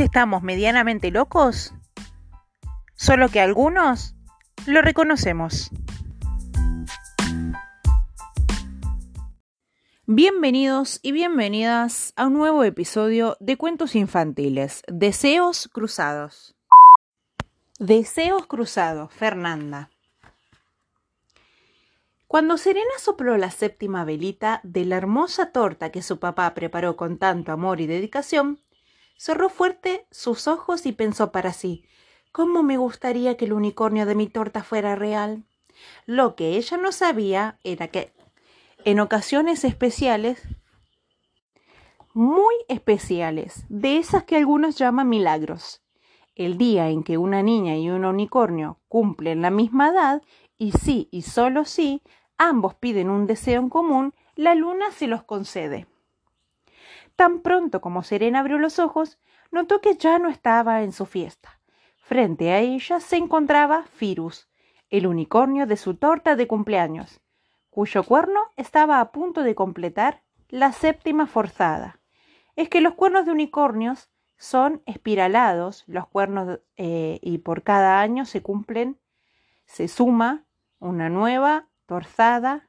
Estamos 0.00 0.42
medianamente 0.42 1.12
locos, 1.12 1.72
solo 2.96 3.28
que 3.28 3.40
algunos 3.40 4.16
lo 4.66 4.82
reconocemos. 4.82 5.70
Bienvenidos 10.06 10.98
y 11.02 11.12
bienvenidas 11.12 12.12
a 12.16 12.26
un 12.26 12.34
nuevo 12.34 12.64
episodio 12.64 13.36
de 13.38 13.56
Cuentos 13.56 13.94
Infantiles, 13.94 14.82
Deseos 14.88 15.68
Cruzados. 15.72 16.56
Deseos 17.78 18.46
Cruzados, 18.46 19.12
Fernanda. 19.12 19.90
Cuando 22.26 22.58
Serena 22.58 22.98
sopló 22.98 23.36
la 23.36 23.52
séptima 23.52 24.04
velita 24.04 24.60
de 24.64 24.84
la 24.84 24.96
hermosa 24.96 25.52
torta 25.52 25.92
que 25.92 26.02
su 26.02 26.18
papá 26.18 26.52
preparó 26.52 26.96
con 26.96 27.16
tanto 27.16 27.52
amor 27.52 27.80
y 27.80 27.86
dedicación, 27.86 28.63
cerró 29.16 29.48
fuerte 29.48 30.06
sus 30.10 30.48
ojos 30.48 30.86
y 30.86 30.92
pensó 30.92 31.32
para 31.32 31.52
sí 31.52 31.84
¿Cómo 32.34 32.64
me 32.64 32.78
gustaría 32.78 33.36
que 33.36 33.44
el 33.44 33.52
unicornio 33.52 34.06
de 34.06 34.16
mi 34.16 34.26
torta 34.26 34.64
fuera 34.64 34.96
real? 34.96 35.44
Lo 36.04 36.34
que 36.34 36.56
ella 36.56 36.76
no 36.76 36.90
sabía 36.90 37.60
era 37.62 37.86
que 37.86 38.12
en 38.84 38.98
ocasiones 38.98 39.62
especiales, 39.62 40.42
muy 42.12 42.52
especiales, 42.66 43.66
de 43.68 43.98
esas 43.98 44.24
que 44.24 44.34
algunos 44.34 44.76
llaman 44.76 45.08
milagros, 45.08 45.84
el 46.34 46.58
día 46.58 46.88
en 46.88 47.04
que 47.04 47.18
una 47.18 47.40
niña 47.40 47.76
y 47.76 47.88
un 47.88 48.04
unicornio 48.04 48.80
cumplen 48.88 49.40
la 49.40 49.50
misma 49.50 49.90
edad, 49.90 50.20
y 50.58 50.72
sí 50.72 51.08
y 51.12 51.22
solo 51.22 51.64
sí, 51.64 52.02
ambos 52.36 52.74
piden 52.74 53.10
un 53.10 53.28
deseo 53.28 53.60
en 53.60 53.68
común, 53.68 54.12
la 54.34 54.56
luna 54.56 54.90
se 54.90 55.06
los 55.06 55.22
concede. 55.22 55.86
Tan 57.16 57.40
pronto 57.40 57.80
como 57.80 58.02
Serena 58.02 58.40
abrió 58.40 58.58
los 58.58 58.78
ojos, 58.78 59.18
notó 59.50 59.80
que 59.80 59.96
ya 59.96 60.18
no 60.18 60.28
estaba 60.28 60.82
en 60.82 60.92
su 60.92 61.06
fiesta. 61.06 61.60
Frente 61.96 62.50
a 62.52 62.58
ella 62.58 63.00
se 63.00 63.16
encontraba 63.16 63.84
Firus, 63.84 64.48
el 64.90 65.06
unicornio 65.06 65.66
de 65.66 65.76
su 65.76 65.94
torta 65.94 66.36
de 66.36 66.46
cumpleaños, 66.46 67.20
cuyo 67.70 68.02
cuerno 68.02 68.40
estaba 68.56 69.00
a 69.00 69.10
punto 69.10 69.42
de 69.42 69.54
completar 69.54 70.22
la 70.48 70.72
séptima 70.72 71.26
forzada. 71.26 72.00
Es 72.56 72.68
que 72.68 72.80
los 72.80 72.94
cuernos 72.94 73.24
de 73.24 73.32
unicornios 73.32 74.10
son 74.36 74.82
espiralados, 74.86 75.84
los 75.86 76.06
cuernos, 76.06 76.60
eh, 76.76 77.18
y 77.22 77.38
por 77.38 77.62
cada 77.62 78.00
año 78.00 78.24
se 78.26 78.42
cumplen, 78.42 78.98
se 79.66 79.88
suma 79.88 80.44
una 80.78 81.08
nueva 81.08 81.68
torzada 81.86 82.68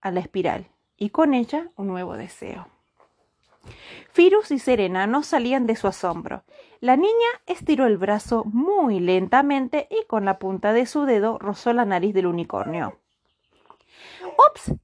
a 0.00 0.10
la 0.10 0.20
espiral, 0.20 0.68
y 0.96 1.10
con 1.10 1.34
ella 1.34 1.70
un 1.76 1.88
nuevo 1.88 2.16
deseo. 2.16 2.68
Firus 4.12 4.50
y 4.50 4.58
Serena 4.58 5.06
no 5.06 5.22
salían 5.22 5.66
de 5.66 5.76
su 5.76 5.86
asombro. 5.86 6.44
La 6.80 6.96
niña 6.96 7.28
estiró 7.46 7.86
el 7.86 7.96
brazo 7.96 8.44
muy 8.44 9.00
lentamente 9.00 9.86
y 9.90 10.04
con 10.06 10.24
la 10.24 10.38
punta 10.38 10.72
de 10.72 10.86
su 10.86 11.04
dedo 11.04 11.38
rozó 11.38 11.72
la 11.72 11.84
nariz 11.84 12.14
del 12.14 12.26
unicornio. 12.26 12.98
¡Ops! 14.48 14.74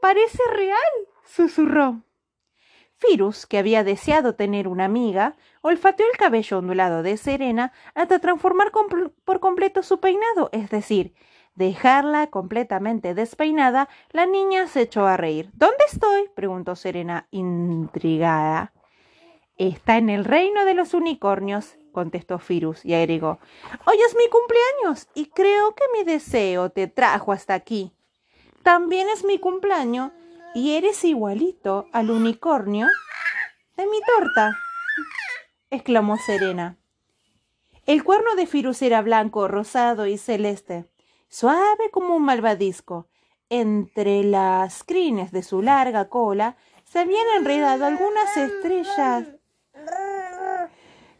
Parece 0.00 0.42
real, 0.52 0.78
susurró. 1.24 2.02
Firus, 2.96 3.46
que 3.46 3.58
había 3.58 3.84
deseado 3.84 4.34
tener 4.34 4.66
una 4.66 4.84
amiga, 4.84 5.36
olfateó 5.60 6.06
el 6.10 6.18
cabello 6.18 6.58
ondulado 6.58 7.02
de 7.02 7.16
Serena 7.16 7.72
hasta 7.94 8.18
transformar 8.18 8.72
por 9.24 9.40
completo 9.40 9.82
su 9.82 10.00
peinado, 10.00 10.50
es 10.52 10.68
decir, 10.70 11.14
dejarla 11.58 12.28
completamente 12.28 13.14
despeinada, 13.14 13.88
la 14.12 14.26
niña 14.26 14.68
se 14.68 14.82
echó 14.82 15.06
a 15.06 15.16
reír. 15.16 15.50
¿Dónde 15.54 15.84
estoy? 15.90 16.28
preguntó 16.34 16.76
Serena, 16.76 17.26
intrigada. 17.32 18.72
Está 19.56 19.96
en 19.96 20.08
el 20.08 20.24
reino 20.24 20.64
de 20.64 20.74
los 20.74 20.94
unicornios, 20.94 21.76
contestó 21.90 22.38
Firus 22.38 22.84
y 22.84 22.94
agregó. 22.94 23.40
Hoy 23.86 23.96
es 24.06 24.14
mi 24.14 24.28
cumpleaños 24.28 25.08
y 25.14 25.26
creo 25.26 25.74
que 25.74 25.82
mi 25.92 26.04
deseo 26.04 26.70
te 26.70 26.86
trajo 26.86 27.32
hasta 27.32 27.54
aquí. 27.54 27.92
También 28.62 29.08
es 29.08 29.24
mi 29.24 29.40
cumpleaños 29.40 30.12
y 30.54 30.76
eres 30.76 31.02
igualito 31.04 31.88
al 31.92 32.12
unicornio 32.12 32.86
de 33.76 33.86
mi 33.86 33.98
torta, 34.16 34.56
exclamó 35.70 36.18
Serena. 36.18 36.76
El 37.84 38.04
cuerno 38.04 38.36
de 38.36 38.46
Firus 38.46 38.80
era 38.82 39.02
blanco, 39.02 39.48
rosado 39.48 40.06
y 40.06 40.18
celeste 40.18 40.86
suave 41.28 41.90
como 41.90 42.16
un 42.16 42.24
malvadisco. 42.24 43.08
Entre 43.50 44.24
las 44.24 44.84
crines 44.84 45.32
de 45.32 45.42
su 45.42 45.62
larga 45.62 46.08
cola 46.08 46.56
se 46.84 46.98
habían 46.98 47.26
enredado 47.38 47.86
algunas 47.86 48.36
estrellas 48.36 49.24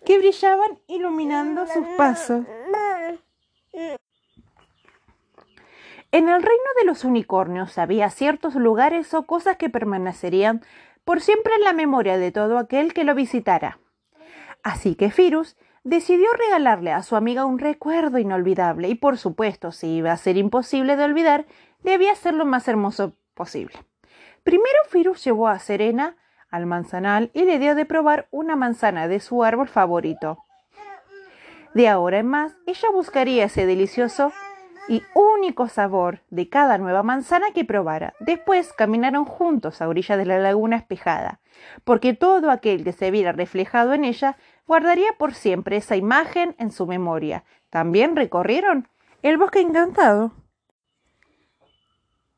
que 0.05 0.19
brillaban 0.19 0.79
iluminando 0.87 1.67
sus 1.67 1.87
pasos. 1.97 2.45
En 6.11 6.29
el 6.31 6.43
reino 6.43 6.71
de 6.81 6.87
los 6.87 7.05
unicornios 7.05 7.77
había 7.77 8.09
ciertos 8.09 8.55
lugares 8.55 9.13
o 9.13 9.25
cosas 9.25 9.59
que 9.59 9.69
permanecerían 9.69 10.63
por 11.05 11.21
siempre 11.21 11.55
en 11.55 11.65
la 11.65 11.75
memoria 11.75 12.17
de 12.17 12.33
todo 12.33 12.59
aquel 12.59 12.95
que 12.95 13.05
lo 13.05 13.15
visitara. 13.15 13.79
Así 14.63 14.95
que 14.95 15.11
Firus 15.11 15.57
decidió 15.84 16.28
regalarle 16.33 16.93
a 16.93 17.03
su 17.03 17.16
amiga 17.16 17.44
un 17.44 17.59
recuerdo 17.59 18.19
inolvidable 18.19 18.89
y 18.89 18.94
por 18.94 19.19
supuesto, 19.19 19.72
si 19.72 19.97
iba 19.97 20.12
a 20.12 20.16
ser 20.16 20.37
imposible 20.37 20.97
de 20.97 21.05
olvidar, 21.05 21.47
debía 21.83 22.15
ser 22.15 22.34
lo 22.34 22.44
más 22.44 22.69
hermoso 22.69 23.15
posible. 23.34 23.77
Primero 24.43 24.78
Firus 24.89 25.25
llevó 25.25 25.49
a 25.49 25.59
Serena 25.59 26.16
al 26.50 26.66
manzanal 26.66 27.31
y 27.34 27.44
le 27.44 27.59
dio 27.59 27.75
de 27.75 27.84
probar 27.84 28.28
una 28.31 28.56
manzana 28.56 29.09
de 29.09 29.21
su 29.21 29.44
árbol 29.44 29.69
favorito. 29.69 30.39
De 31.75 31.89
ahora 31.89 32.19
en 32.19 32.27
más, 32.27 32.56
ella 32.66 32.89
buscaría 32.93 33.45
ese 33.45 33.66
delicioso 33.66 34.33
y 34.89 35.03
único 35.15 35.69
sabor 35.69 36.22
de 36.31 36.49
cada 36.49 36.78
nueva 36.78 37.03
manzana 37.03 37.50
que 37.55 37.65
probara. 37.65 38.15
Después 38.21 38.72
caminaron 38.72 39.27
juntos 39.27 39.83
a 39.83 39.89
orilla 39.89 40.16
de 40.16 40.25
la 40.25 40.39
laguna 40.39 40.77
espejada, 40.77 41.41
porque 41.84 42.15
todo 42.15 42.50
aquel 42.50 42.84
que 42.84 42.93
se 42.93 43.10
viera 43.10 43.33
reflejado 43.33 43.93
en 43.93 44.05
ella 44.05 44.39
guardaría 44.69 45.15
por 45.19 45.34
siempre 45.34 45.79
esa 45.79 45.97
imagen 45.97 46.55
en 46.59 46.71
su 46.71 46.87
memoria. 46.87 47.43
También 47.71 48.15
recorrieron 48.15 48.87
el 49.23 49.39
bosque 49.39 49.61
encantado, 49.61 50.33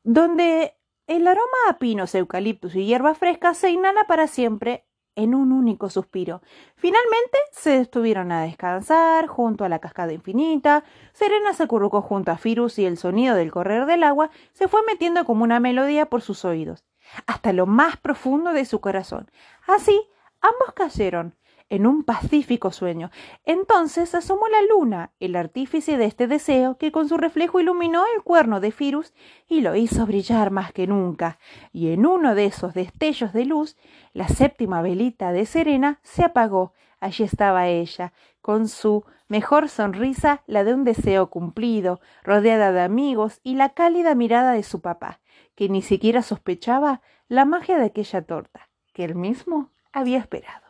donde 0.05 0.75
el 1.09 1.27
aroma 1.27 1.59
a 1.69 1.79
pinos, 1.79 2.15
eucaliptus 2.15 2.77
y 2.77 2.87
hierba 2.87 3.15
fresca 3.15 3.53
se 3.53 3.71
inhala 3.71 4.05
para 4.05 4.29
siempre 4.29 4.87
en 5.17 5.35
un 5.35 5.51
único 5.51 5.91
suspiro. 5.91 6.41
Finalmente 6.77 7.37
se 7.51 7.79
detuvieron 7.79 8.31
a 8.31 8.43
descansar 8.43 9.27
junto 9.27 9.65
a 9.65 9.69
la 9.69 9.81
cascada 9.81 10.13
infinita. 10.13 10.85
Serena 11.13 11.53
se 11.53 11.65
acurrucó 11.65 12.01
junto 12.01 12.31
a 12.31 12.39
Firus 12.39 12.79
y 12.79 12.87
el 12.87 12.97
sonido 12.97 13.35
del 13.35 13.51
correr 13.51 13.87
del 13.87 14.05
agua 14.05 14.31
se 14.53 14.69
fue 14.69 14.83
metiendo 14.87 15.25
como 15.25 15.43
una 15.43 15.59
melodía 15.59 16.07
por 16.07 16.23
sus 16.23 16.45
oídos, 16.45 16.85
hasta 17.27 17.53
lo 17.53 17.67
más 17.67 17.97
profundo 17.97 18.53
de 18.53 18.65
su 18.65 18.81
corazón. 18.81 19.31
Así, 19.67 20.01
ambos 20.41 20.73
cayeron 20.75 21.35
en 21.71 21.87
un 21.87 22.03
pacífico 22.03 22.73
sueño. 22.73 23.11
Entonces 23.45 24.15
asomó 24.15 24.49
la 24.49 24.61
luna, 24.63 25.13
el 25.21 25.37
artífice 25.37 25.97
de 25.97 26.05
este 26.05 26.27
deseo, 26.27 26.77
que 26.77 26.93
con 26.93 27.09
su 27.09 27.17
reflejo 27.17 27.61
iluminó 27.61 28.05
el 28.15 28.23
cuerno 28.23 28.61
de 28.61 28.73
Firus 28.73 29.15
y 29.49 29.63
lo 29.63 29.77
hizo 29.77 30.05
brillar 30.05 30.51
más 30.51 30.73
que 30.73 30.87
nunca. 30.87 31.39
Y 31.73 31.93
en 31.93 32.05
uno 32.05 32.35
de 32.35 32.47
esos 32.47 32.75
destellos 32.75 33.33
de 33.33 33.47
luz, 33.47 33.77
la 34.13 34.29
séptima 34.29 34.83
velita 34.83 35.33
de 35.33 35.47
Serena 35.47 36.01
se 36.03 36.25
apagó. 36.25 36.75
Allí 36.99 37.25
estaba 37.25 37.69
ella, 37.69 38.13
con 38.43 38.69
su 38.69 39.05
mejor 39.29 39.69
sonrisa, 39.69 40.43
la 40.47 40.65
de 40.65 40.75
un 40.75 40.85
deseo 40.85 41.31
cumplido, 41.31 42.01
rodeada 42.25 42.73
de 42.73 42.83
amigos 42.83 43.41
y 43.43 43.55
la 43.55 43.71
cálida 43.71 44.15
mirada 44.15 44.53
de 44.53 44.65
su 44.65 44.81
papá, 44.81 45.21
que 45.55 45.69
ni 45.69 45.83
siquiera 45.83 46.21
sospechaba 46.21 47.01
la 47.29 47.45
magia 47.45 47.79
de 47.79 47.87
aquella 47.87 48.23
torta, 48.23 48.69
que 48.93 49.05
él 49.05 49.15
mismo 49.15 49.71
había 49.93 50.19
esperado. 50.19 50.70